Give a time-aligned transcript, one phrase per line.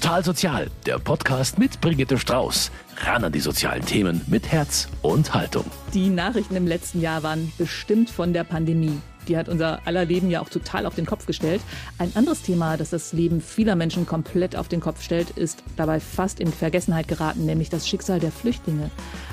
[0.00, 2.70] Total Sozial, der Podcast mit Brigitte Strauß.
[3.04, 5.66] Ran an die sozialen Themen mit Herz und Haltung.
[5.92, 8.98] Die Nachrichten im letzten Jahr waren bestimmt von der Pandemie.
[9.28, 11.60] Die hat unser aller Leben ja auch total auf den Kopf gestellt.
[11.98, 16.00] Ein anderes Thema, das das Leben vieler Menschen komplett auf den Kopf stellt, ist dabei
[16.00, 18.90] fast in Vergessenheit geraten, nämlich das Schicksal der Flüchtlinge.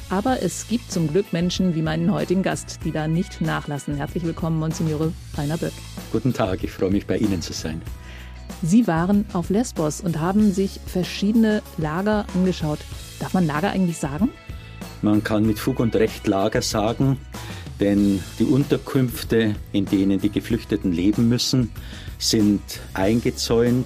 [0.10, 3.96] Aber es gibt zum Glück Menschen wie meinen heutigen Gast, die da nicht nachlassen.
[3.96, 5.74] Herzlich willkommen, Monsignore Rainer Böck.
[6.12, 7.82] Guten Tag, ich freue mich, bei Ihnen zu sein.
[8.64, 12.80] Sie waren auf Lesbos und haben sich verschiedene Lager angeschaut.
[13.20, 14.30] Darf man Lager eigentlich sagen?
[15.02, 17.20] Man kann mit Fug und Recht Lager sagen,
[17.80, 21.72] denn die Unterkünfte, in denen die Geflüchteten leben müssen,
[22.18, 22.62] sind
[22.94, 23.86] eingezäunt,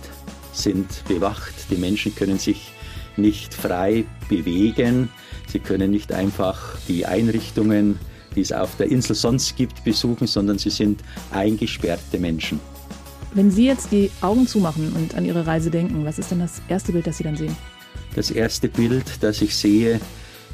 [0.54, 1.54] sind bewacht.
[1.70, 2.72] Die Menschen können sich
[3.18, 5.10] nicht frei bewegen.
[5.48, 8.00] Sie können nicht einfach die Einrichtungen,
[8.36, 12.60] die es auf der Insel sonst gibt, besuchen, sondern sie sind eingesperrte Menschen.
[13.34, 16.62] Wenn Sie jetzt die Augen zumachen und an Ihre Reise denken, was ist denn das
[16.68, 17.56] erste Bild, das Sie dann sehen?
[18.14, 20.02] Das erste Bild, das ich sehe,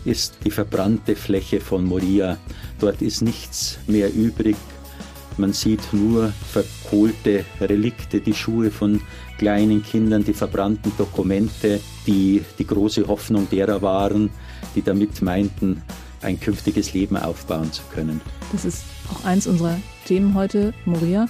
[0.06, 2.38] ist die verbrannte Fläche von Moria.
[2.80, 4.56] Dort ist nichts mehr übrig.
[5.38, 9.02] Man sieht nur verkohlte Relikte, die Schuhe von
[9.40, 14.30] kleinen Kindern, die verbrannten Dokumente, die die große Hoffnung derer waren,
[14.76, 15.82] die damit meinten,
[16.22, 18.22] ein künftiges Leben aufbauen zu können.
[18.52, 21.28] Das ist auch eins unserer Themen heute, Moria.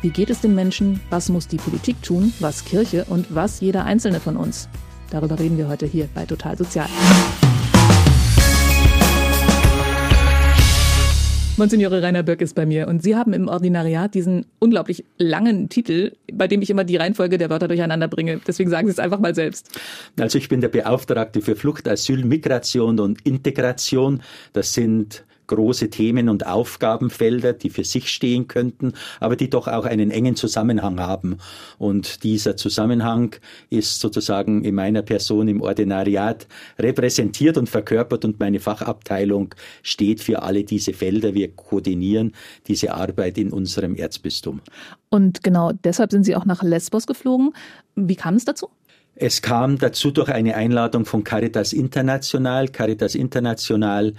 [0.00, 1.00] Wie geht es den Menschen?
[1.10, 2.32] Was muss die Politik tun?
[2.38, 3.04] Was Kirche?
[3.08, 4.68] Und was jeder Einzelne von uns?
[5.10, 6.86] Darüber reden wir heute hier bei Total Sozial.
[11.56, 16.12] Monsignore Rainer Böck ist bei mir und Sie haben im Ordinariat diesen unglaublich langen Titel,
[16.32, 18.40] bei dem ich immer die Reihenfolge der Wörter durcheinander bringe.
[18.46, 19.80] Deswegen sagen Sie es einfach mal selbst.
[20.20, 24.22] Also ich bin der Beauftragte für Flucht, Asyl, Migration und Integration.
[24.52, 29.84] Das sind große Themen und Aufgabenfelder, die für sich stehen könnten, aber die doch auch
[29.84, 31.38] einen engen Zusammenhang haben.
[31.78, 33.34] Und dieser Zusammenhang
[33.68, 36.46] ist sozusagen in meiner Person im Ordinariat
[36.78, 41.34] repräsentiert und verkörpert und meine Fachabteilung steht für alle diese Felder.
[41.34, 42.32] Wir koordinieren
[42.68, 44.60] diese Arbeit in unserem Erzbistum.
[45.10, 47.52] Und genau deshalb sind Sie auch nach Lesbos geflogen.
[47.96, 48.68] Wie kam es dazu?
[49.20, 52.68] Es kam dazu durch eine Einladung von Caritas International.
[52.68, 54.12] Caritas International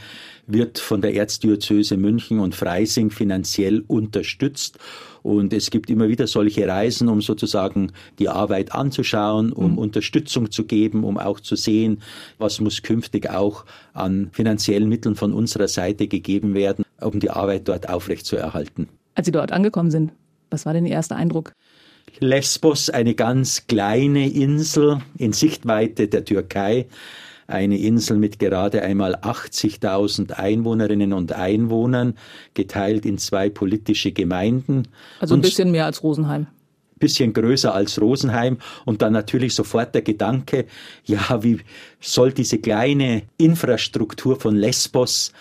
[0.45, 4.77] wird von der Erzdiözese München und Freising finanziell unterstützt.
[5.23, 9.77] Und es gibt immer wieder solche Reisen, um sozusagen die Arbeit anzuschauen, um mhm.
[9.77, 12.01] Unterstützung zu geben, um auch zu sehen,
[12.38, 17.69] was muss künftig auch an finanziellen Mitteln von unserer Seite gegeben werden, um die Arbeit
[17.69, 18.89] dort aufrechtzuerhalten.
[19.15, 20.11] Als Sie dort angekommen sind,
[20.49, 21.53] was war denn Ihr erster Eindruck?
[22.19, 26.87] Lesbos, eine ganz kleine Insel in Sichtweite der Türkei,
[27.47, 32.15] eine Insel mit gerade einmal 80.000 Einwohnerinnen und Einwohnern,
[32.53, 34.87] geteilt in zwei politische Gemeinden.
[35.19, 36.47] Also ein bisschen mehr als Rosenheim.
[36.99, 38.57] Bisschen größer als Rosenheim.
[38.85, 40.65] Und dann natürlich sofort der Gedanke,
[41.05, 41.59] ja, wie
[41.99, 45.31] soll diese kleine Infrastruktur von Lesbos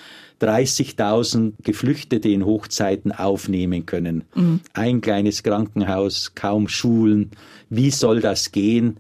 [0.40, 4.24] 30.000 Geflüchtete in Hochzeiten aufnehmen können.
[4.34, 4.60] Mhm.
[4.72, 7.30] Ein kleines Krankenhaus, kaum Schulen.
[7.70, 8.98] Wie soll das gehen?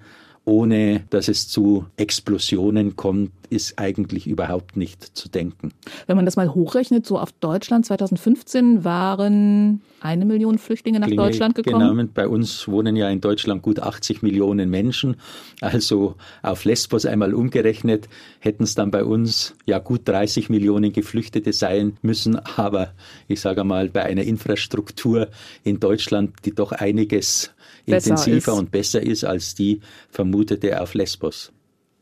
[0.48, 5.72] ohne dass es zu Explosionen kommt, ist eigentlich überhaupt nicht zu denken.
[6.06, 11.22] Wenn man das mal hochrechnet, so auf Deutschland 2015 waren eine Million Flüchtlinge nach Klinge
[11.22, 11.96] Deutschland gekommen.
[11.96, 15.16] Genau, bei uns wohnen ja in Deutschland gut 80 Millionen Menschen.
[15.60, 18.08] Also auf Lesbos einmal umgerechnet
[18.40, 22.36] hätten es dann bei uns ja gut 30 Millionen Geflüchtete sein müssen.
[22.56, 22.92] Aber
[23.26, 25.28] ich sage mal, bei einer Infrastruktur
[25.64, 27.50] in Deutschland, die doch einiges
[27.86, 28.58] intensiver ist.
[28.58, 29.80] und besser ist als die
[30.10, 31.52] vermutete auf Lesbos.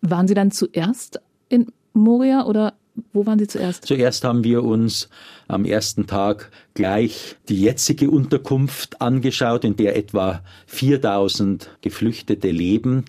[0.02, 2.74] Waren Sie dann zuerst in Moria oder
[3.12, 3.84] wo waren Sie zuerst?
[3.84, 5.08] Zuerst haben wir uns
[5.48, 13.04] am ersten Tag gleich die jetzige Unterkunft angeschaut, in der etwa 4000 Geflüchtete leben.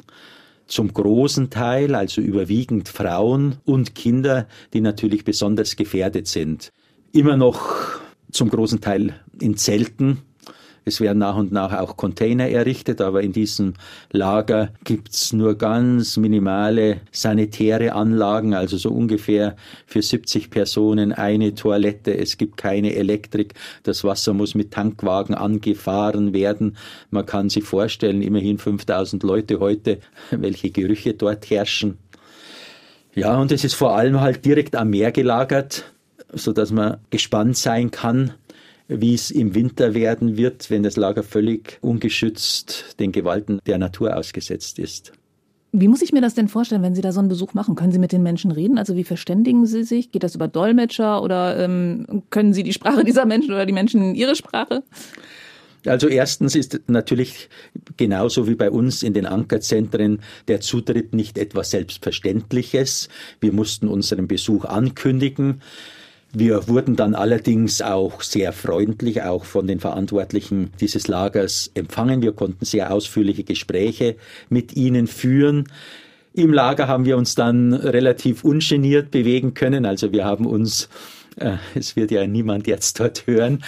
[0.66, 6.74] Zum großen Teil, also überwiegend Frauen und Kinder, die natürlich besonders gefährdet sind.
[7.14, 8.00] Immer noch
[8.32, 10.20] zum großen Teil in Zelten,
[10.88, 13.74] es werden nach und nach auch Container errichtet, aber in diesem
[14.12, 22.18] Lager gibt's nur ganz minimale sanitäre Anlagen, also so ungefähr für 70 Personen eine Toilette.
[22.18, 23.54] Es gibt keine Elektrik.
[23.84, 26.78] Das Wasser muss mit Tankwagen angefahren werden.
[27.12, 30.00] Man kann sich vorstellen, immerhin 5000 Leute heute,
[30.32, 31.98] welche Gerüche dort herrschen.
[33.14, 35.92] Ja, und es ist vor allem halt direkt am Meer gelagert,
[36.32, 38.34] so dass man gespannt sein kann,
[38.88, 44.16] wie es im Winter werden wird, wenn das Lager völlig ungeschützt den Gewalten der Natur
[44.16, 45.14] ausgesetzt ist.
[45.74, 47.76] Wie muss ich mir das denn vorstellen, wenn Sie da so einen Besuch machen?
[47.76, 48.78] Können Sie mit den Menschen reden?
[48.78, 50.12] Also wie verständigen Sie sich?
[50.12, 54.16] Geht das über Dolmetscher oder ähm, können Sie die Sprache dieser Menschen oder die Menschen
[54.16, 54.84] ihre Sprache?
[55.86, 57.50] Also erstens ist natürlich
[57.96, 63.10] genauso wie bei uns in den Ankerzentren der Zutritt nicht etwas Selbstverständliches.
[63.40, 65.62] Wir mussten unseren Besuch ankündigen.
[66.34, 72.22] Wir wurden dann allerdings auch sehr freundlich, auch von den Verantwortlichen dieses Lagers empfangen.
[72.22, 74.18] Wir konnten sehr ausführliche Gespräche
[74.50, 75.70] mit ihnen führen.
[76.34, 79.86] Im Lager haben wir uns dann relativ ungeniert bewegen können.
[79.86, 80.90] Also wir haben uns
[81.76, 83.64] es wird ja niemand jetzt dort hören.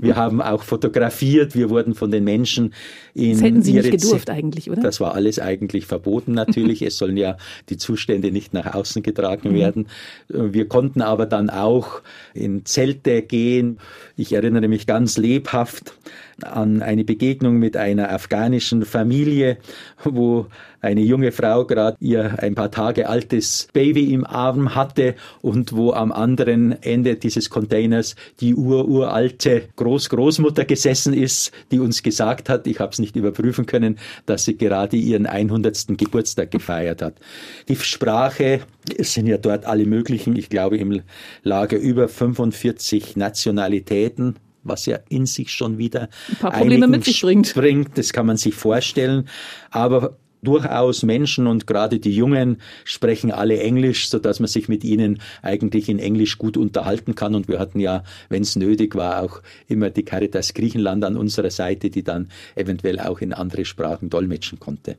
[0.00, 2.72] Wir haben auch fotografiert, wir wurden von den Menschen
[3.14, 4.82] in das hätten Sie nicht gedurft eigentlich, oder?
[4.82, 6.82] Das war alles eigentlich verboten natürlich.
[6.82, 7.36] es sollen ja
[7.68, 9.54] die Zustände nicht nach außen getragen mhm.
[9.54, 9.88] werden.
[10.28, 12.02] Wir konnten aber dann auch
[12.34, 13.78] in Zelte gehen.
[14.16, 15.94] Ich erinnere mich ganz lebhaft
[16.42, 19.58] an eine Begegnung mit einer afghanischen Familie,
[20.04, 20.46] wo
[20.80, 25.92] eine junge Frau gerade ihr ein paar Tage altes Baby im Arm hatte und wo
[25.92, 32.78] am anderen Ende dieses Containers die ururalte Großgroßmutter gesessen ist, die uns gesagt hat, ich
[32.80, 35.86] habe es nicht überprüfen können, dass sie gerade ihren 100.
[35.96, 37.14] Geburtstag gefeiert hat.
[37.68, 38.60] Die Sprache,
[38.96, 41.02] es sind ja dort alle möglichen, ich glaube im
[41.42, 44.36] Lager über 45 Nationalitäten,
[44.68, 47.54] was ja in sich schon wieder ein paar Probleme mit sich bringt.
[47.54, 47.98] bringt.
[47.98, 49.28] Das kann man sich vorstellen.
[49.70, 54.84] Aber durchaus Menschen und gerade die Jungen sprechen alle Englisch, so dass man sich mit
[54.84, 57.34] ihnen eigentlich in Englisch gut unterhalten kann.
[57.34, 61.50] Und wir hatten ja, wenn es nötig war, auch immer die Caritas Griechenland an unserer
[61.50, 64.96] Seite, die dann eventuell auch in andere Sprachen dolmetschen konnte.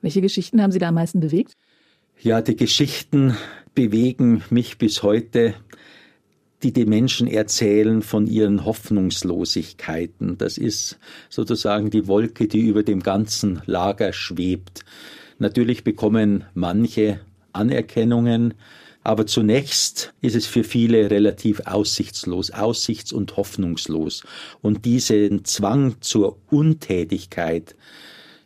[0.00, 1.56] Welche Geschichten haben Sie da am meisten bewegt?
[2.20, 3.36] Ja, die Geschichten
[3.74, 5.54] bewegen mich bis heute
[6.62, 10.38] die die Menschen erzählen von ihren Hoffnungslosigkeiten.
[10.38, 10.98] Das ist
[11.28, 14.84] sozusagen die Wolke, die über dem ganzen Lager schwebt.
[15.38, 17.20] Natürlich bekommen manche
[17.52, 18.54] Anerkennungen,
[19.04, 24.22] aber zunächst ist es für viele relativ aussichtslos, aussichts- und hoffnungslos.
[24.60, 27.74] Und diesen Zwang zur Untätigkeit,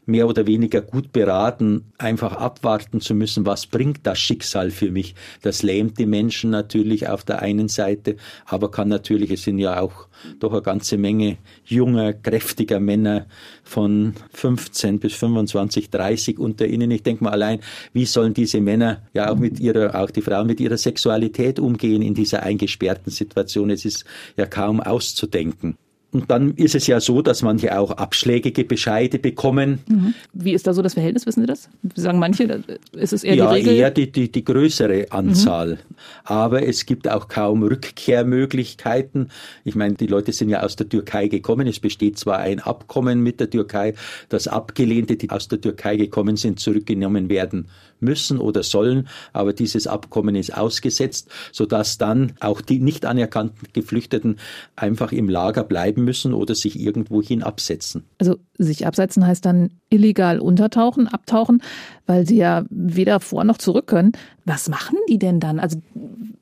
[0.06, 5.14] mehr oder weniger gut beraten, einfach abwarten zu müssen, was bringt das Schicksal für mich.
[5.42, 8.16] Das lähmt die Menschen natürlich auf der einen Seite,
[8.46, 10.06] aber kann natürlich, es sind ja auch
[10.38, 13.26] doch eine ganze Menge junger, kräftiger Männer
[13.64, 16.90] von 15 bis 25, 30 unter ihnen.
[16.90, 17.60] Ich denke mal allein,
[17.92, 22.02] wie sollen diese Männer, ja auch mit ihrer, auch die Frauen mit ihrer Sexualität umgehen
[22.02, 23.70] in dieser eingesperrten Situation?
[23.70, 24.04] Es ist
[24.36, 25.76] ja kaum auszudenken.
[26.16, 29.80] Und dann ist es ja so, dass manche auch abschlägige Bescheide bekommen.
[29.86, 30.14] Mhm.
[30.32, 31.68] Wie ist da so das Verhältnis, wissen Sie das?
[31.94, 33.74] Sagen manche, ist es eher ja, die Regel?
[33.74, 35.72] eher die, die, die größere Anzahl.
[35.72, 35.96] Mhm.
[36.24, 39.30] Aber es gibt auch kaum Rückkehrmöglichkeiten.
[39.64, 41.66] Ich meine, die Leute sind ja aus der Türkei gekommen.
[41.66, 43.92] Es besteht zwar ein Abkommen mit der Türkei,
[44.30, 47.68] dass Abgelehnte, die aus der Türkei gekommen sind, zurückgenommen werden
[48.00, 54.38] müssen oder sollen, aber dieses Abkommen ist ausgesetzt, sodass dann auch die nicht anerkannten Geflüchteten
[54.74, 58.04] einfach im Lager bleiben müssen oder sich irgendwohin absetzen.
[58.18, 61.62] Also sich absetzen heißt dann illegal untertauchen, abtauchen,
[62.06, 64.12] weil sie ja weder vor noch zurück können.
[64.44, 65.58] Was machen die denn dann?
[65.58, 65.80] Also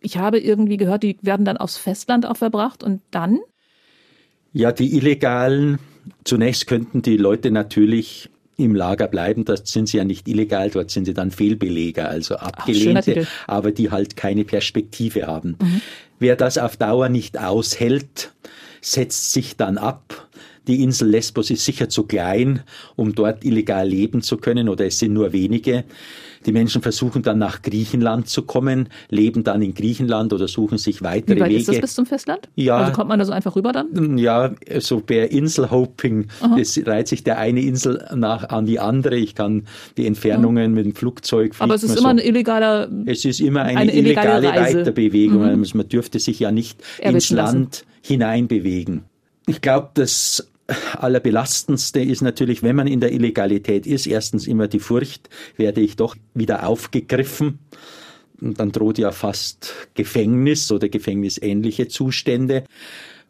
[0.00, 3.38] ich habe irgendwie gehört, die werden dann aufs Festland auch verbracht und dann?
[4.52, 5.78] Ja, die Illegalen,
[6.24, 10.90] zunächst könnten die Leute natürlich im Lager bleiben, dort sind sie ja nicht illegal, dort
[10.90, 15.56] sind sie dann Fehlbeleger, also Abgelehnte, Ach, aber die halt keine Perspektive haben.
[15.60, 15.80] Mhm.
[16.18, 18.32] Wer das auf Dauer nicht aushält,
[18.80, 20.23] setzt sich dann ab.
[20.66, 22.60] Die Insel Lesbos ist sicher zu klein,
[22.96, 25.84] um dort illegal leben zu können, oder es sind nur wenige.
[26.46, 31.02] Die Menschen versuchen dann nach Griechenland zu kommen, leben dann in Griechenland oder suchen sich
[31.02, 31.60] weitere Wie weit Wege.
[31.60, 32.48] ist das bis zum Festland?
[32.54, 32.76] Ja.
[32.76, 34.18] Also kommt man da so einfach rüber dann?
[34.18, 36.28] Ja, so per Inselhopping.
[36.58, 39.16] Es reiht sich der eine Insel nach an die andere.
[39.16, 39.66] Ich kann
[39.96, 40.74] die Entfernungen mhm.
[40.76, 41.54] mit dem Flugzeug.
[41.58, 42.08] Aber es ist immer so.
[42.08, 45.42] ein illegaler Es ist immer eine, eine illegale, illegale Weiterbewegung.
[45.42, 45.60] Mhm.
[45.60, 49.04] Also man dürfte sich ja nicht ins Land hineinbewegen.
[49.46, 50.50] Ich glaube, das
[50.96, 55.96] Allerbelastendste ist natürlich, wenn man in der Illegalität ist, erstens immer die Furcht, werde ich
[55.96, 57.58] doch wieder aufgegriffen.
[58.40, 62.64] Und dann droht ja fast Gefängnis oder gefängnisähnliche Zustände.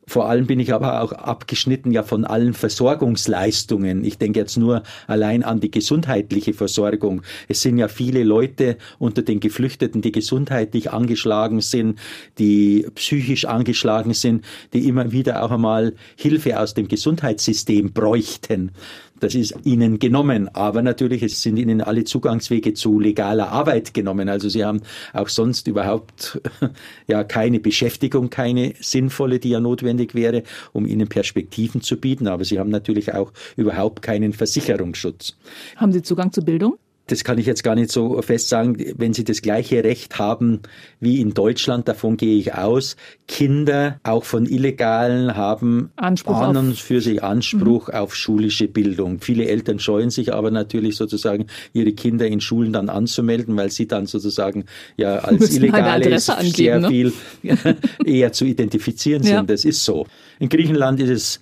[0.06, 4.04] Vor allem bin ich aber auch abgeschnitten ja von allen Versorgungsleistungen.
[4.04, 7.22] Ich denke jetzt nur allein an die gesundheitliche Versorgung.
[7.48, 11.98] Es sind ja viele Leute unter den Geflüchteten, die gesundheitlich angeschlagen sind,
[12.38, 18.72] die psychisch angeschlagen sind, die immer wieder auch einmal Hilfe aus dem Gesundheitssystem bräuchten.
[19.20, 20.48] Das ist ihnen genommen.
[20.54, 24.28] Aber natürlich, es sind ihnen alle Zugangswege zu legaler Arbeit genommen.
[24.28, 26.40] Also sie haben auch sonst überhaupt
[27.06, 30.42] ja keine Beschäftigung, keine sinnvolle, die ja notwendig wäre,
[30.72, 32.26] um ihnen Perspektiven zu bieten.
[32.26, 35.36] Aber sie haben natürlich auch überhaupt keinen Versicherungsschutz.
[35.76, 36.76] Haben Sie Zugang zu Bildung?
[37.06, 40.60] Das kann ich jetzt gar nicht so fest sagen, wenn sie das gleiche Recht haben
[41.00, 42.96] wie in Deutschland, davon gehe ich aus.
[43.28, 47.94] Kinder, auch von Illegalen, haben Anspruch an und auf- für sich Anspruch Mhm.
[47.94, 49.20] auf schulische Bildung.
[49.20, 53.86] Viele Eltern scheuen sich aber natürlich sozusagen, ihre Kinder in Schulen dann anzumelden, weil sie
[53.86, 54.64] dann sozusagen
[54.96, 57.52] ja als Müssen eine Illegale Adresse sehr angeben, ne?
[57.52, 59.32] viel eher zu identifizieren sind.
[59.34, 59.42] Ja.
[59.42, 60.06] Das ist so.
[60.38, 61.40] In Griechenland ist es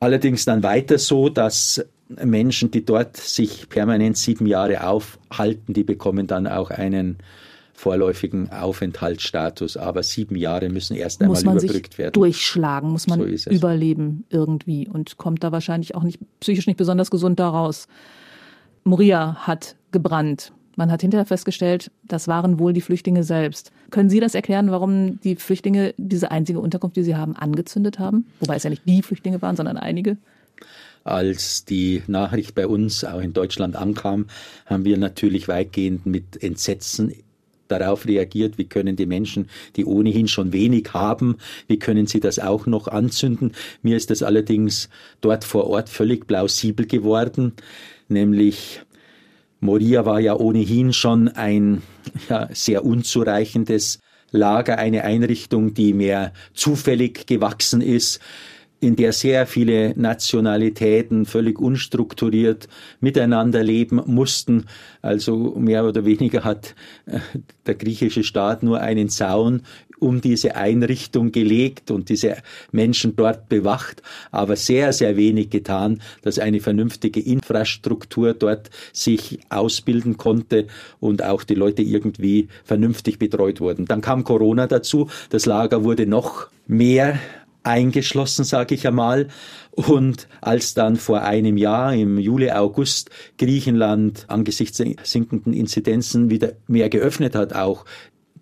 [0.00, 6.26] allerdings dann weiter so, dass Menschen, die dort sich permanent sieben Jahre aufhalten, die bekommen
[6.26, 7.18] dann auch einen
[7.74, 9.76] vorläufigen Aufenthaltsstatus.
[9.76, 12.12] Aber sieben Jahre müssen erst einmal muss sich überbrückt werden.
[12.12, 17.10] durchschlagen, muss man So überleben irgendwie und kommt da wahrscheinlich auch nicht psychisch nicht besonders
[17.10, 17.86] gesund daraus.
[18.84, 20.52] Moria hat gebrannt.
[20.76, 23.72] Man hat hinterher festgestellt, das waren wohl die Flüchtlinge selbst.
[23.90, 28.26] Können Sie das erklären, warum die Flüchtlinge diese einzige Unterkunft, die sie haben, angezündet haben?
[28.40, 30.18] Wobei es ja nicht die Flüchtlinge waren, sondern einige.
[31.06, 34.26] Als die Nachricht bei uns auch in Deutschland ankam,
[34.66, 37.14] haben wir natürlich weitgehend mit Entsetzen
[37.68, 41.36] darauf reagiert, wie können die Menschen, die ohnehin schon wenig haben,
[41.68, 43.52] wie können sie das auch noch anzünden.
[43.82, 44.88] Mir ist das allerdings
[45.20, 47.52] dort vor Ort völlig plausibel geworden,
[48.08, 48.80] nämlich
[49.60, 51.82] Moria war ja ohnehin schon ein
[52.28, 54.00] ja, sehr unzureichendes
[54.32, 58.20] Lager, eine Einrichtung, die mehr zufällig gewachsen ist,
[58.80, 62.68] in der sehr viele Nationalitäten völlig unstrukturiert
[63.00, 64.66] miteinander leben mussten.
[65.00, 66.74] Also mehr oder weniger hat
[67.06, 67.20] äh,
[67.66, 69.62] der griechische Staat nur einen Zaun
[69.98, 72.36] um diese Einrichtung gelegt und diese
[72.70, 80.18] Menschen dort bewacht, aber sehr, sehr wenig getan, dass eine vernünftige Infrastruktur dort sich ausbilden
[80.18, 80.66] konnte
[81.00, 83.86] und auch die Leute irgendwie vernünftig betreut wurden.
[83.86, 87.18] Dann kam Corona dazu, das Lager wurde noch mehr
[87.66, 89.28] eingeschlossen, sage ich einmal.
[89.72, 96.88] Und als dann vor einem Jahr, im Juli, August, Griechenland angesichts sinkenden Inzidenzen wieder mehr
[96.88, 97.84] geöffnet hat, auch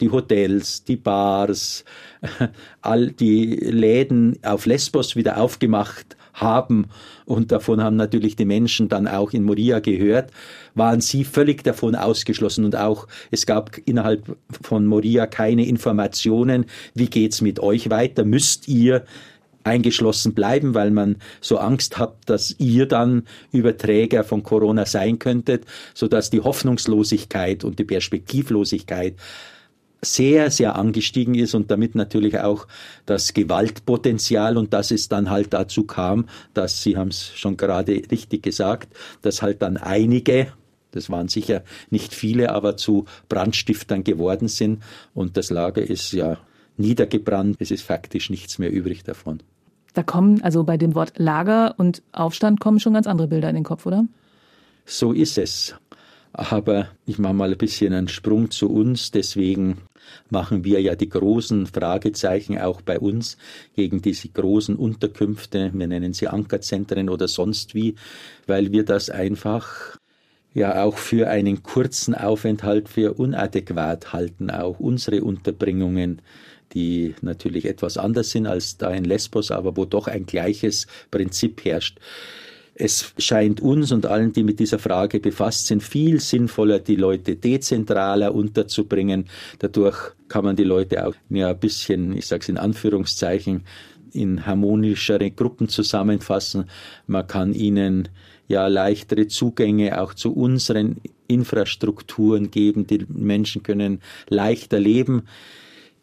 [0.01, 1.85] die Hotels, die Bars,
[2.83, 6.87] all die Läden auf Lesbos wieder aufgemacht haben
[7.25, 10.31] und davon haben natürlich die Menschen dann auch in Moria gehört,
[10.75, 12.65] waren sie völlig davon ausgeschlossen.
[12.65, 18.69] Und auch es gab innerhalb von Moria keine Informationen, wie geht's mit euch weiter, müsst
[18.69, 19.05] ihr
[19.65, 25.65] eingeschlossen bleiben, weil man so Angst hat, dass ihr dann Überträger von Corona sein könntet,
[25.95, 29.17] so dass die Hoffnungslosigkeit und die Perspektivlosigkeit
[30.05, 32.67] sehr, sehr angestiegen ist und damit natürlich auch
[33.07, 34.57] das Gewaltpotenzial.
[34.57, 38.95] Und dass es dann halt dazu kam, dass, Sie haben es schon gerade richtig gesagt,
[39.23, 40.49] dass halt dann einige,
[40.95, 44.83] das waren sicher nicht viele, aber zu Brandstiftern geworden sind
[45.15, 46.39] und das Lager ist ja
[46.77, 49.43] niedergebrannt, es ist faktisch nichts mehr übrig davon.
[49.95, 53.55] Da kommen, also bei dem Wort Lager und Aufstand kommen schon ganz andere Bilder in
[53.55, 54.07] den Kopf, oder?
[54.85, 55.75] So ist es.
[56.33, 59.13] Aber ich mache mal ein bisschen einen Sprung zu uns.
[59.13, 59.79] Deswegen
[60.31, 63.39] machen wir ja die großen Fragezeichen auch bei uns
[63.77, 65.71] gegen diese großen Unterkünfte.
[65.73, 67.95] Wir nennen sie Ankerzentren oder sonst wie,
[68.49, 69.97] weil wir das einfach
[70.55, 74.51] ja auch für einen kurzen Aufenthalt für unadäquat halten.
[74.51, 76.23] Auch unsere Unterbringungen,
[76.73, 81.65] die natürlich etwas anders sind als da in Lesbos, aber wo doch ein gleiches Prinzip
[81.65, 81.99] herrscht.
[82.77, 87.37] Es scheint uns und allen, die mit dieser Frage befasst sind, viel sinnvoller, die Leute
[87.37, 89.27] dezentraler unterzubringen.
[89.61, 89.97] Dadurch
[90.29, 93.63] kann man die Leute auch ja, ein bisschen, ich sage es in Anführungszeichen,
[94.13, 96.65] in harmonischere Gruppen zusammenfassen.
[97.07, 98.09] Man kann ihnen
[98.49, 100.97] ja leichtere Zugänge auch zu unseren
[101.27, 102.87] Infrastrukturen geben.
[102.87, 105.23] Die Menschen können leichter leben.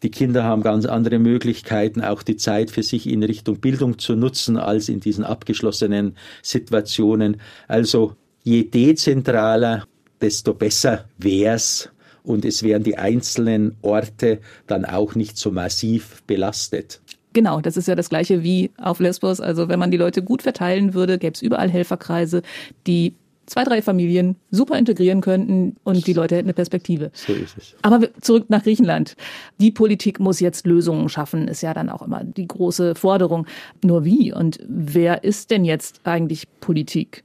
[0.03, 4.15] Die Kinder haben ganz andere Möglichkeiten, auch die Zeit für sich in Richtung Bildung zu
[4.15, 7.37] nutzen, als in diesen abgeschlossenen Situationen.
[7.67, 9.85] Also je dezentraler,
[10.19, 11.89] desto besser wär's.
[12.23, 17.01] Und es wären die einzelnen Orte dann auch nicht so massiv belastet.
[17.33, 19.39] Genau, das ist ja das gleiche wie auf Lesbos.
[19.39, 22.41] Also wenn man die Leute gut verteilen würde, gäbe es überall Helferkreise,
[22.87, 23.13] die
[23.45, 27.11] zwei, drei Familien super integrieren könnten und die Leute hätten eine Perspektive.
[27.13, 27.75] So ist es.
[27.81, 29.15] Aber zurück nach Griechenland.
[29.59, 33.45] Die Politik muss jetzt Lösungen schaffen, ist ja dann auch immer die große Forderung.
[33.83, 37.23] Nur wie und wer ist denn jetzt eigentlich Politik?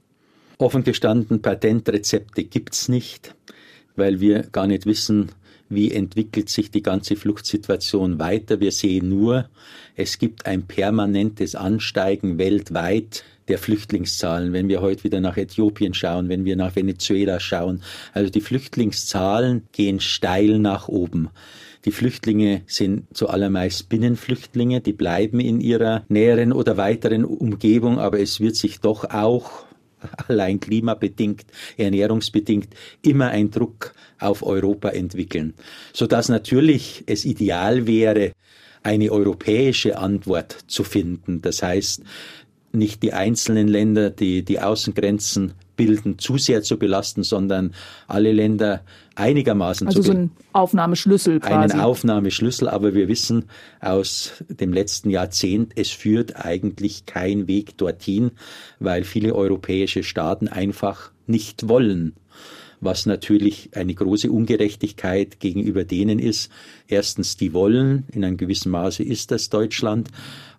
[0.57, 3.35] Offen gestanden, Patentrezepte gibt's nicht,
[3.95, 5.31] weil wir gar nicht wissen,
[5.69, 8.59] wie entwickelt sich die ganze Fluchtsituation weiter.
[8.59, 9.49] Wir sehen nur,
[9.95, 14.53] es gibt ein permanentes Ansteigen weltweit der Flüchtlingszahlen.
[14.53, 17.81] Wenn wir heute wieder nach Äthiopien schauen, wenn wir nach Venezuela schauen,
[18.13, 21.29] also die Flüchtlingszahlen gehen steil nach oben.
[21.85, 28.41] Die Flüchtlinge sind zuallermeist Binnenflüchtlinge, die bleiben in ihrer näheren oder weiteren Umgebung, aber es
[28.41, 29.66] wird sich doch auch
[30.27, 31.45] allein klimabedingt,
[31.77, 32.69] ernährungsbedingt
[33.01, 35.53] immer ein Druck auf Europa entwickeln,
[35.93, 38.33] so dass natürlich es ideal wäre,
[38.83, 41.41] eine europäische Antwort zu finden.
[41.41, 42.03] Das heißt,
[42.71, 47.73] nicht die einzelnen Länder, die die Außengrenzen bilden, zu sehr zu belasten, sondern
[48.07, 48.81] alle Länder
[49.15, 51.53] einigermaßen also zu Also so ein Aufnahmeschlüssel quasi.
[51.53, 53.45] Einen Aufnahmeschlüssel, aber wir wissen
[53.79, 58.31] aus dem letzten Jahrzehnt, es führt eigentlich kein Weg dorthin,
[58.79, 62.13] weil viele europäische Staaten einfach nicht wollen
[62.79, 66.51] was natürlich eine große Ungerechtigkeit gegenüber denen ist.
[66.87, 70.09] Erstens, die wollen, in einem gewissen Maße ist das Deutschland,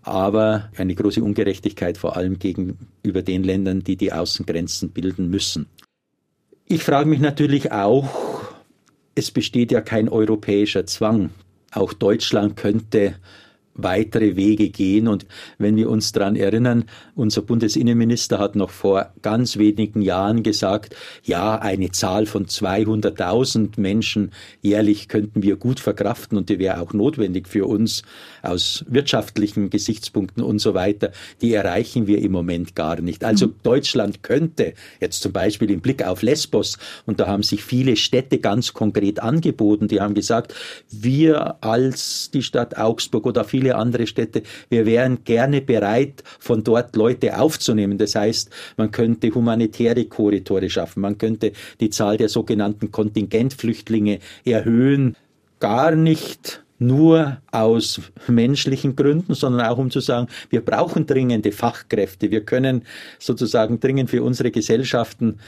[0.03, 5.67] aber eine große Ungerechtigkeit vor allem gegenüber den Ländern, die die Außengrenzen bilden müssen.
[6.67, 8.09] Ich frage mich natürlich auch,
[9.15, 11.31] es besteht ja kein europäischer Zwang.
[11.73, 13.15] Auch Deutschland könnte
[13.79, 15.09] weitere Wege gehen.
[15.09, 15.25] Und
[15.57, 20.95] wenn wir uns daran erinnern, unser Bundesinnenminister hat noch vor ganz wenigen Jahren gesagt,
[21.25, 26.93] ja, eine Zahl von 200.000 Menschen jährlich könnten wir gut verkraften und die wäre auch
[26.93, 28.03] notwendig für uns
[28.43, 31.13] aus wirtschaftlichen Gesichtspunkten und so weiter.
[31.41, 33.25] Die erreichen wir im Moment gar nicht.
[33.25, 33.55] Also mhm.
[33.63, 38.39] Deutschland könnte jetzt zum Beispiel im Blick auf Lesbos, und da haben sich viele Städte
[38.39, 40.55] ganz konkret angeboten, die haben gesagt,
[40.91, 44.43] wir als die Stadt Augsburg oder viele viele andere Städte.
[44.71, 47.99] Wir wären gerne bereit, von dort Leute aufzunehmen.
[47.99, 55.17] Das heißt, man könnte humanitäre Korridore schaffen, man könnte die Zahl der sogenannten Kontingentflüchtlinge erhöhen.
[55.61, 62.31] Gar nicht nur aus menschlichen Gründen, sondern auch um zu sagen, wir brauchen dringende Fachkräfte.
[62.31, 62.83] Wir können
[63.19, 65.41] sozusagen dringend für unsere Gesellschaften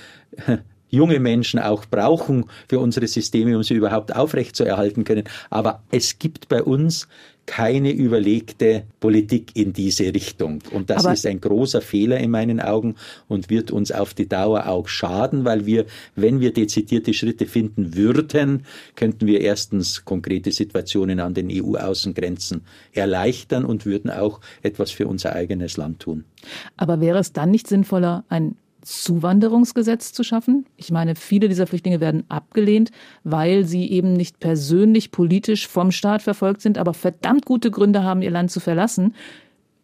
[0.91, 5.25] junge Menschen auch brauchen für unsere Systeme, um sie überhaupt aufrechtzuerhalten können.
[5.49, 7.09] Aber es gibt bei uns
[7.51, 10.61] keine überlegte Politik in diese Richtung.
[10.71, 12.95] Und das Aber ist ein großer Fehler in meinen Augen
[13.27, 17.97] und wird uns auf die Dauer auch schaden, weil wir, wenn wir dezidierte Schritte finden
[17.97, 25.09] würden, könnten wir erstens konkrete Situationen an den EU-Außengrenzen erleichtern und würden auch etwas für
[25.09, 26.25] unser eigenes Land tun.
[26.77, 30.67] Aber wäre es dann nicht sinnvoller, ein Zuwanderungsgesetz zu schaffen.
[30.77, 32.91] Ich meine, viele dieser Flüchtlinge werden abgelehnt,
[33.25, 38.23] weil sie eben nicht persönlich politisch vom Staat verfolgt sind, aber verdammt gute Gründe haben,
[38.23, 39.15] ihr Land zu verlassen.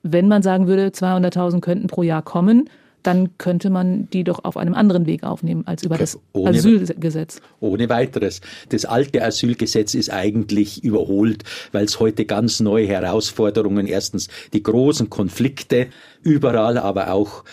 [0.03, 2.71] Wenn man sagen würde, 200.000 könnten pro Jahr kommen,
[3.07, 7.41] dann könnte man die doch auf einem anderen Weg aufnehmen als über das ohne, Asylgesetz.
[7.61, 8.41] Ohne weiteres.
[8.71, 15.09] Das alte Asylgesetz ist eigentlich überholt, weil es heute ganz neue Herausforderungen, erstens die großen
[15.09, 15.87] Konflikte
[16.23, 17.45] überall, aber auch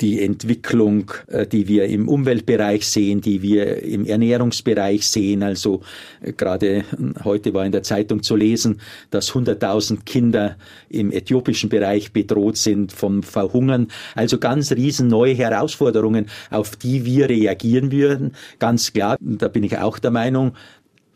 [0.00, 5.42] die Entwicklung, äh, die wir im Umweltbereich sehen, die wir im Ernährungsbereich sehen.
[5.42, 5.82] Also
[6.20, 6.84] äh, gerade äh,
[7.22, 8.80] heute war in der Zeitung zu lesen,
[9.10, 10.56] dass 100.000 Kinder
[10.88, 13.88] im äthiopischen Bereich bedroht sind vom Verhungern.
[14.14, 18.32] Also ganz riesen neue Herausforderungen, auf die wir reagieren würden.
[18.58, 20.54] Ganz klar, da bin ich auch der Meinung,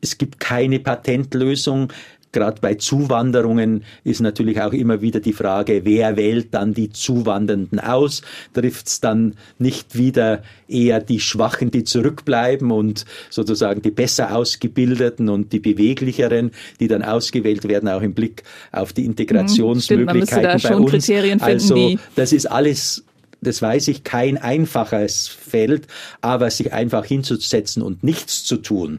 [0.01, 1.93] es gibt keine Patentlösung.
[2.39, 7.81] Gerade bei Zuwanderungen ist natürlich auch immer wieder die Frage, wer wählt dann die Zuwandernden
[7.81, 8.23] aus?
[8.55, 15.29] Trifft es dann nicht wieder eher die Schwachen, die zurückbleiben und sozusagen die besser ausgebildeten
[15.29, 20.77] und die beweglicheren, die dann ausgewählt werden, auch im Blick auf die Integrationsmöglichkeiten Stimmt, bei
[20.81, 20.91] uns.
[20.93, 23.03] Kriterien finden, also das ist alles
[23.41, 25.87] das weiß ich, kein einfaches Feld,
[26.21, 28.99] aber sich einfach hinzusetzen und nichts zu tun,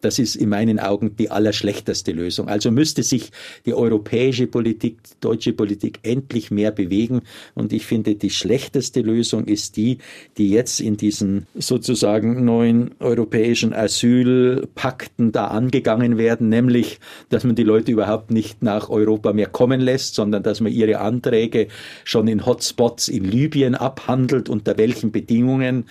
[0.00, 2.48] das ist in meinen Augen die allerschlechteste Lösung.
[2.48, 3.30] Also müsste sich
[3.64, 7.22] die europäische Politik, die deutsche Politik endlich mehr bewegen.
[7.54, 9.98] Und ich finde, die schlechteste Lösung ist die,
[10.36, 16.98] die jetzt in diesen sozusagen neuen europäischen Asylpakten da angegangen werden, nämlich,
[17.30, 21.00] dass man die Leute überhaupt nicht nach Europa mehr kommen lässt, sondern dass man ihre
[21.00, 21.68] Anträge
[22.04, 25.86] schon in Hotspots in Libyen abhandelt, unter welchen Bedingungen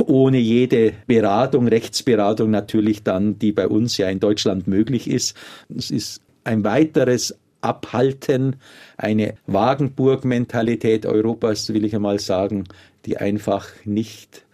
[0.00, 5.36] ohne jede Beratung, Rechtsberatung natürlich dann, die bei uns ja in Deutschland möglich ist.
[5.74, 8.56] Es ist ein weiteres Abhalten,
[8.96, 12.64] eine Wagenburg-Mentalität Europas, will ich einmal sagen,
[13.06, 14.44] die einfach nicht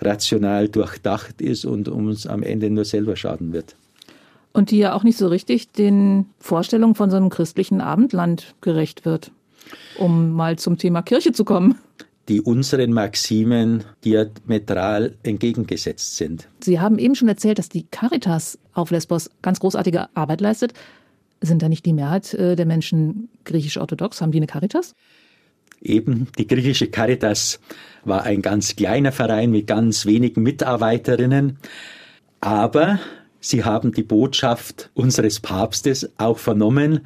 [0.00, 3.76] rational durchdacht ist und uns am Ende nur selber schaden wird.
[4.52, 9.04] Und die ja auch nicht so richtig den Vorstellungen von so einem christlichen Abendland gerecht
[9.04, 9.30] wird,
[9.98, 11.78] um mal zum Thema Kirche zu kommen
[12.28, 16.48] die unseren Maximen diametral entgegengesetzt sind.
[16.60, 20.72] Sie haben eben schon erzählt, dass die Caritas auf Lesbos ganz großartige Arbeit leistet.
[21.40, 24.22] Sind da nicht die Mehrheit äh, der Menschen griechisch-orthodox?
[24.22, 24.94] Haben die eine Caritas?
[25.82, 27.60] Eben, die griechische Caritas
[28.04, 31.58] war ein ganz kleiner Verein mit ganz wenigen Mitarbeiterinnen,
[32.40, 33.00] aber
[33.40, 37.00] sie haben die Botschaft unseres Papstes auch vernommen,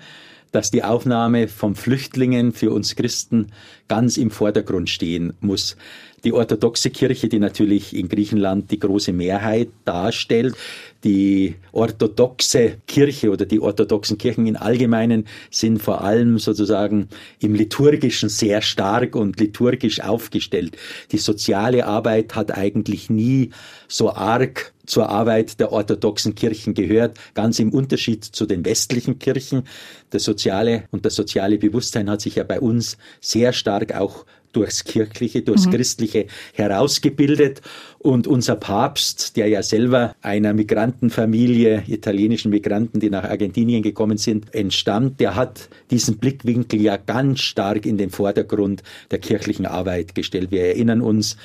[0.53, 3.49] dass die Aufnahme von Flüchtlingen für uns Christen
[3.89, 5.77] ganz im Vordergrund stehen muss.
[6.25, 10.57] Die orthodoxe Kirche, die natürlich in Griechenland die große Mehrheit darstellt,
[11.05, 18.29] die orthodoxe Kirche oder die orthodoxen Kirchen im Allgemeinen sind vor allem sozusagen im liturgischen
[18.29, 20.77] sehr stark und liturgisch aufgestellt.
[21.13, 23.51] Die soziale Arbeit hat eigentlich nie
[23.87, 29.65] so arg zur Arbeit der orthodoxen Kirchen gehört, ganz im Unterschied zu den westlichen Kirchen.
[30.11, 34.85] Das soziale und das soziale Bewusstsein hat sich ja bei uns sehr stark auch durchs
[34.85, 35.73] Kirchliche, durchs mhm.
[35.73, 37.61] Christliche herausgebildet.
[37.99, 44.55] Und unser Papst, der ja selber einer Migrantenfamilie, italienischen Migranten, die nach Argentinien gekommen sind,
[44.55, 50.51] entstammt, der hat diesen Blickwinkel ja ganz stark in den Vordergrund der kirchlichen Arbeit gestellt.
[50.51, 51.37] Wir erinnern uns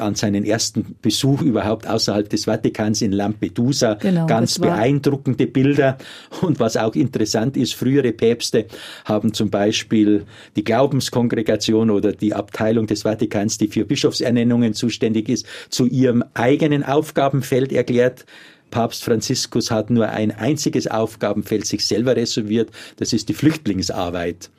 [0.00, 3.94] an seinen ersten Besuch überhaupt außerhalb des Vatikans in Lampedusa.
[3.94, 5.98] Genau, ganz beeindruckende Bilder.
[6.40, 8.66] Und was auch interessant ist, frühere Päpste
[9.04, 10.24] haben zum Beispiel
[10.56, 16.82] die Glaubenskongregation oder die Abteilung des Vatikans, die für Bischofsernennungen zuständig ist, zu ihrem eigenen
[16.82, 18.24] Aufgabenfeld erklärt.
[18.70, 24.50] Papst Franziskus hat nur ein einziges Aufgabenfeld sich selber reserviert, das ist die Flüchtlingsarbeit.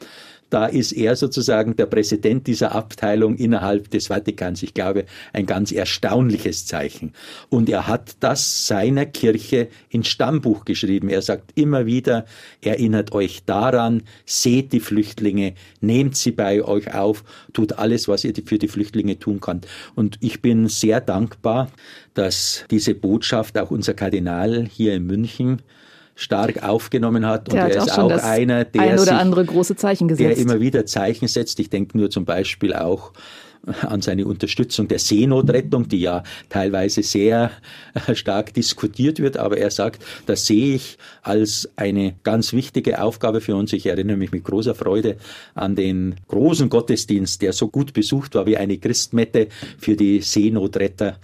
[0.49, 4.63] Da ist er sozusagen der Präsident dieser Abteilung innerhalb des Vatikans.
[4.63, 7.13] Ich glaube, ein ganz erstaunliches Zeichen.
[7.49, 11.09] Und er hat das seiner Kirche ins Stammbuch geschrieben.
[11.09, 12.25] Er sagt immer wieder,
[12.61, 18.33] erinnert euch daran, seht die Flüchtlinge, nehmt sie bei euch auf, tut alles, was ihr
[18.45, 19.67] für die Flüchtlinge tun könnt.
[19.95, 21.71] Und ich bin sehr dankbar,
[22.13, 25.61] dass diese Botschaft auch unser Kardinal hier in München
[26.19, 27.51] stark aufgenommen hat.
[27.51, 30.37] Der und er ist auch, auch einer, der, ein sich, andere große Zeichen gesetzt.
[30.37, 31.59] der immer wieder Zeichen setzt.
[31.59, 33.13] Ich denke nur zum Beispiel auch
[33.81, 37.51] an seine Unterstützung der Seenotrettung, die ja teilweise sehr
[38.13, 43.55] stark diskutiert wird, aber er sagt, das sehe ich als eine ganz wichtige Aufgabe für
[43.55, 43.73] uns.
[43.73, 45.17] Ich erinnere mich mit großer Freude
[45.55, 51.17] an den großen Gottesdienst, der so gut besucht war wie eine Christmette für die Seenotretter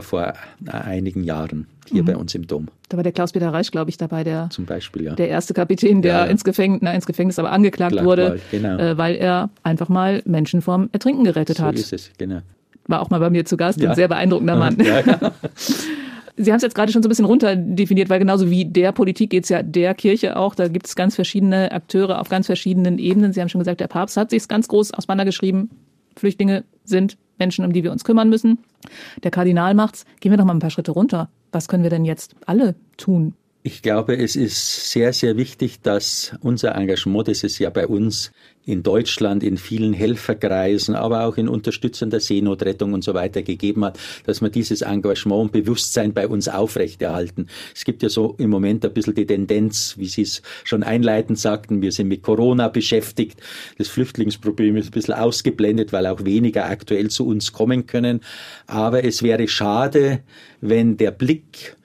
[0.00, 0.32] vor
[0.66, 2.06] einigen Jahren hier mhm.
[2.06, 2.68] bei uns im Dom.
[2.88, 5.14] Da war der Klaus-Peter Reich, glaube ich, dabei, der, Zum Beispiel, ja.
[5.14, 6.30] der erste Kapitän, der ja, ja.
[6.30, 8.78] ins Gefängnis, na, ins Gefängnis aber angeklagt Klar, wurde, genau.
[8.78, 11.76] äh, weil er einfach mal Menschen vom Ertrinken gerettet so hat.
[11.76, 12.40] So ist es, genau.
[12.86, 13.90] War auch mal bei mir zu Gast, ja.
[13.90, 14.76] ein sehr beeindruckender Mann.
[16.36, 19.30] Sie haben es jetzt gerade schon so ein bisschen runterdefiniert, weil genauso wie der Politik
[19.30, 20.54] geht es ja der Kirche auch.
[20.54, 23.32] Da gibt es ganz verschiedene Akteure auf ganz verschiedenen Ebenen.
[23.32, 25.70] Sie haben schon gesagt, der Papst hat sich ganz groß auseinandergeschrieben.
[26.16, 28.58] Flüchtlinge sind Menschen, um die wir uns kümmern müssen.
[29.22, 30.04] Der Kardinal macht's.
[30.20, 31.28] Gehen wir doch mal ein paar Schritte runter.
[31.52, 33.34] Was können wir denn jetzt alle tun?
[33.66, 38.30] Ich glaube, es ist sehr, sehr wichtig, dass unser Engagement, das es ja bei uns
[38.66, 43.86] in Deutschland in vielen Helferkreisen, aber auch in Unterstützern der Seenotrettung und so weiter gegeben
[43.86, 47.46] hat, dass wir dieses Engagement und Bewusstsein bei uns aufrechterhalten.
[47.74, 51.38] Es gibt ja so im Moment ein bisschen die Tendenz, wie Sie es schon einleitend
[51.38, 53.40] sagten, wir sind mit Corona beschäftigt.
[53.78, 58.20] Das Flüchtlingsproblem ist ein bisschen ausgeblendet, weil auch weniger aktuell zu uns kommen können.
[58.66, 60.20] Aber es wäre schade,
[60.60, 61.76] wenn der Blick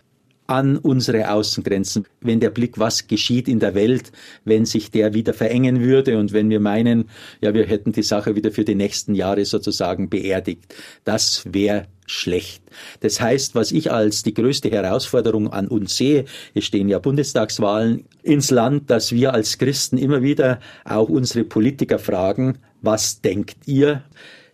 [0.49, 2.05] an unsere Außengrenzen.
[2.21, 4.11] Wenn der Blick, was geschieht in der Welt,
[4.45, 7.05] wenn sich der wieder verengen würde und wenn wir meinen,
[7.39, 12.63] ja, wir hätten die Sache wieder für die nächsten Jahre sozusagen beerdigt, das wäre schlecht.
[13.01, 18.05] Das heißt, was ich als die größte Herausforderung an uns sehe, es stehen ja Bundestagswahlen
[18.23, 24.03] ins Land, dass wir als Christen immer wieder auch unsere Politiker fragen, was denkt ihr?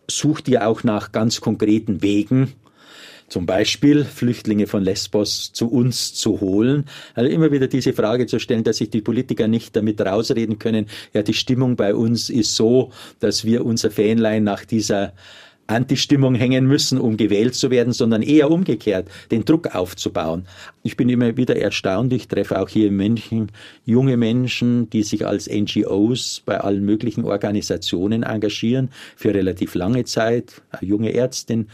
[0.10, 2.54] Sucht ihr auch nach ganz konkreten Wegen,
[3.28, 6.86] zum Beispiel Flüchtlinge von Lesbos zu uns zu holen.
[7.14, 10.88] Also immer wieder diese Frage zu stellen, dass sich die Politiker nicht damit rausreden können,
[11.14, 15.14] ja, die Stimmung bei uns ist so, dass wir unser Fähnlein nach dieser
[15.68, 20.46] Antistimmung hängen müssen, um gewählt zu werden, sondern eher umgekehrt, den Druck aufzubauen.
[20.84, 23.52] Ich bin immer wieder erstaunt, ich treffe auch hier in München
[23.84, 30.62] junge Menschen, die sich als NGOs bei allen möglichen Organisationen engagieren, für relativ lange Zeit.
[30.70, 31.68] Eine junge Ärztin,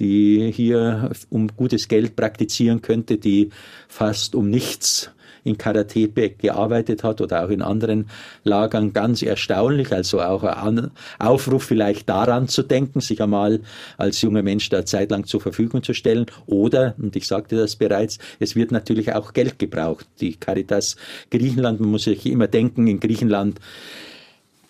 [0.00, 3.50] die hier um gutes Geld praktizieren könnte, die
[3.88, 5.10] fast um nichts
[5.46, 8.08] in Karatepe gearbeitet hat oder auch in anderen
[8.44, 9.92] Lagern, ganz erstaunlich.
[9.92, 13.60] Also auch ein Aufruf vielleicht daran zu denken, sich einmal
[13.96, 16.26] als junger Mensch da zeitlang zur Verfügung zu stellen.
[16.46, 20.06] Oder, und ich sagte das bereits, es wird natürlich auch Geld gebraucht.
[20.20, 20.96] Die Caritas
[21.30, 23.60] Griechenland, man muss sich immer denken, in Griechenland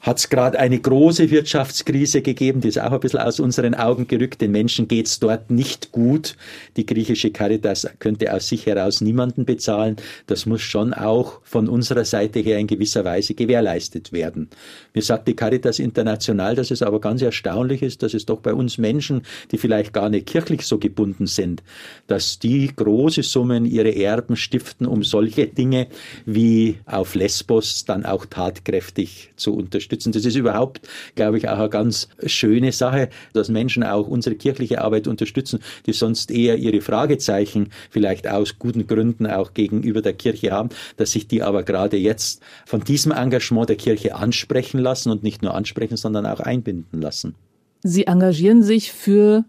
[0.07, 4.07] hat es gerade eine große Wirtschaftskrise gegeben, die ist auch ein bisschen aus unseren Augen
[4.07, 4.41] gerückt.
[4.41, 6.37] Den Menschen geht es dort nicht gut.
[6.77, 9.97] Die griechische Caritas könnte aus sich heraus niemanden bezahlen.
[10.29, 14.49] Das muss schon auch von unserer Seite her in gewisser Weise gewährleistet werden.
[14.95, 18.55] Mir sagt die Caritas International, dass es aber ganz erstaunlich ist, dass es doch bei
[18.55, 21.65] uns Menschen, die vielleicht gar nicht kirchlich so gebunden sind,
[22.07, 25.89] dass die große Summen ihre Erben stiften, um solche Dinge
[26.27, 30.13] wie auf Lesbos dann auch tatkräftig zu unterstützen unterstützen.
[30.13, 30.81] Das ist überhaupt,
[31.15, 35.93] glaube ich, auch eine ganz schöne Sache, dass Menschen auch unsere kirchliche Arbeit unterstützen, die
[35.93, 41.29] sonst eher ihre Fragezeichen vielleicht aus guten Gründen auch gegenüber der Kirche haben, dass sich
[41.29, 45.97] die aber gerade jetzt von diesem Engagement der Kirche ansprechen lassen und nicht nur ansprechen,
[45.97, 47.35] sondern auch einbinden lassen.
[47.83, 49.45] Sie engagieren sich für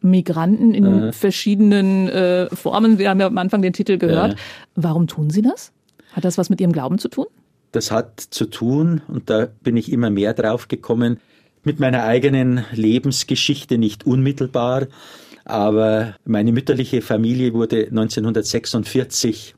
[0.00, 1.12] Migranten in äh.
[1.12, 2.98] verschiedenen äh, Formen.
[2.98, 4.32] Wir haben ja am Anfang den Titel gehört.
[4.32, 4.36] Äh.
[4.74, 5.72] Warum tun Sie das?
[6.12, 7.26] Hat das was mit Ihrem Glauben zu tun?
[7.76, 11.20] Das hat zu tun, und da bin ich immer mehr drauf gekommen,
[11.62, 14.86] mit meiner eigenen Lebensgeschichte nicht unmittelbar,
[15.44, 19.56] aber meine mütterliche Familie wurde 1946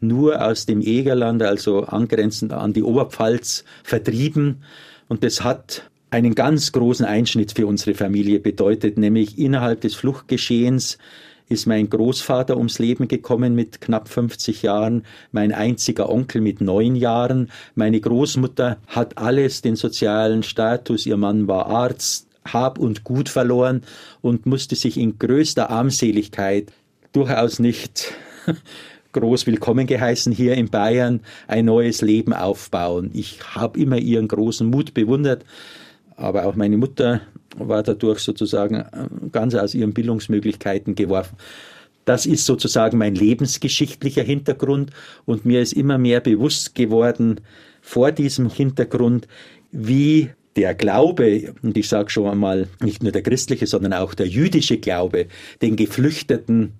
[0.00, 4.62] nur aus dem Egerland, also angrenzend an die Oberpfalz, vertrieben.
[5.08, 10.96] Und das hat einen ganz großen Einschnitt für unsere Familie bedeutet, nämlich innerhalb des Fluchtgeschehens
[11.48, 16.96] ist mein Großvater ums Leben gekommen mit knapp 50 Jahren, mein einziger Onkel mit neun
[16.96, 23.28] Jahren, meine Großmutter hat alles, den sozialen Status, ihr Mann war Arzt, Hab und Gut
[23.28, 23.82] verloren
[24.22, 26.72] und musste sich in größter Armseligkeit
[27.12, 28.12] durchaus nicht
[29.12, 33.10] groß willkommen geheißen hier in Bayern, ein neues Leben aufbauen.
[33.14, 35.44] Ich habe immer ihren großen Mut bewundert,
[36.16, 37.22] aber auch meine Mutter
[37.58, 38.86] war dadurch sozusagen äh,
[39.32, 41.36] ganz aus ihren Bildungsmöglichkeiten geworfen.
[42.04, 44.92] Das ist sozusagen mein lebensgeschichtlicher Hintergrund
[45.24, 47.40] und mir ist immer mehr bewusst geworden
[47.80, 49.26] vor diesem Hintergrund,
[49.72, 54.26] wie der Glaube, und ich sage schon einmal nicht nur der christliche, sondern auch der
[54.26, 55.26] jüdische Glaube,
[55.62, 56.72] den Geflüchteten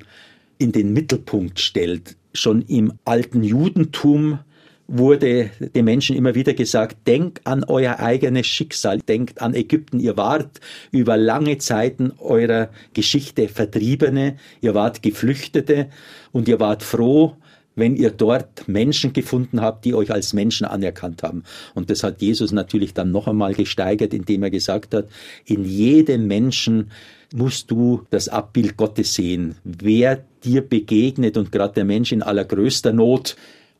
[0.58, 2.16] in den Mittelpunkt stellt.
[2.32, 4.38] Schon im alten Judentum
[4.88, 9.98] wurde den Menschen immer wieder gesagt, denkt an euer eigenes Schicksal, denkt an Ägypten.
[10.00, 10.60] Ihr wart
[10.92, 15.88] über lange Zeiten eurer Geschichte Vertriebene, ihr wart Geflüchtete
[16.32, 17.36] und ihr wart froh,
[17.74, 21.44] wenn ihr dort Menschen gefunden habt, die euch als Menschen anerkannt haben.
[21.74, 25.08] Und das hat Jesus natürlich dann noch einmal gesteigert, indem er gesagt hat,
[25.44, 26.90] in jedem Menschen
[27.34, 29.56] musst du das Abbild Gottes sehen.
[29.64, 33.36] Wer dir begegnet und gerade der Mensch in allergrößter Not,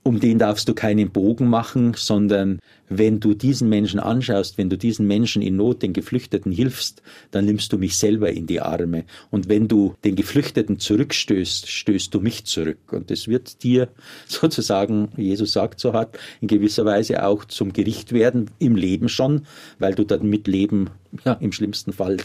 [0.07, 4.79] um den darfst du keinen Bogen machen, sondern wenn du diesen Menschen anschaust, wenn du
[4.79, 9.05] diesen Menschen in Not, den Geflüchteten hilfst, dann nimmst du mich selber in die Arme.
[9.33, 12.93] Und wenn du den Geflüchteten zurückstößt, stößt du mich zurück.
[12.93, 13.89] Und das wird dir
[14.29, 19.43] sozusagen, Jesus sagt so hat, in gewisser Weise auch zum Gericht werden, im Leben schon,
[19.81, 20.91] weil du dann mit Leben,
[21.25, 22.19] ja, im schlimmsten Fall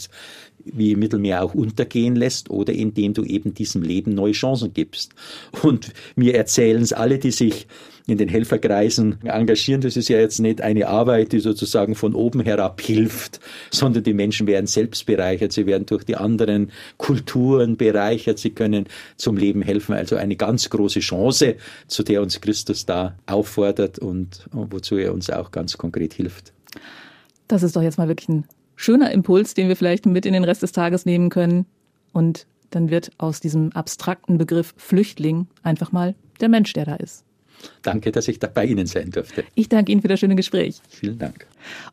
[0.66, 5.14] wie im Mittelmeer auch untergehen lässt oder indem du eben diesem Leben neue Chancen gibst.
[5.62, 7.68] Und mir erzählen es alle, die sich
[8.08, 9.82] in den Helferkreisen engagieren.
[9.82, 14.14] Das ist ja jetzt nicht eine Arbeit, die sozusagen von oben herab hilft, sondern die
[14.14, 15.52] Menschen werden selbst bereichert.
[15.52, 18.40] Sie werden durch die anderen Kulturen bereichert.
[18.40, 19.94] Sie können zum Leben helfen.
[19.94, 21.56] Also eine ganz große Chance,
[21.88, 26.54] zu der uns Christus da auffordert und wozu er uns auch ganz konkret hilft.
[27.48, 28.46] Das ist doch jetzt mal wirklich ein
[28.82, 31.66] schöner Impuls, den wir vielleicht mit in den Rest des Tages nehmen können.
[32.14, 37.24] Und dann wird aus diesem abstrakten Begriff Flüchtling einfach mal der Mensch, der da ist.
[37.84, 39.44] Danke, dass ich da bei Ihnen sein durfte.
[39.54, 40.82] Ich danke Ihnen für das schöne Gespräch.
[40.90, 41.46] Vielen Dank.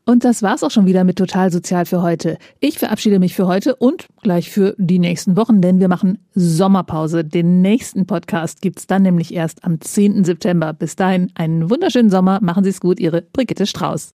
[0.06, 2.38] Und das war's auch schon wieder mit Total Sozial für heute.
[2.58, 7.22] Ich verabschiede mich für heute und gleich für die nächsten Wochen, denn wir machen Sommerpause.
[7.22, 10.24] Den nächsten Podcast gibt's dann nämlich erst am 10.
[10.24, 10.72] September.
[10.72, 12.38] Bis dahin einen wunderschönen Sommer.
[12.40, 14.14] Machen Sie es gut, Ihre Brigitte Strauß.